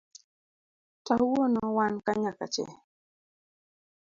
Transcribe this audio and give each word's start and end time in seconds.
Tawuono 1.05 1.61
wanka 1.77 2.11
nyaka 2.21 2.45
che. 2.53 2.65